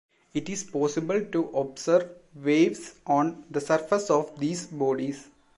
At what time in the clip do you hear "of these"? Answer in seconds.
4.09-4.65